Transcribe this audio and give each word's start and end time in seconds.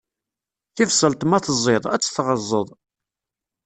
Tibṣelt 0.75 1.21
ma 1.29 1.39
tẓiḍ, 1.45 1.83
ad 1.93 2.01
tt-tɣeẓẓeḍ. 2.01 2.67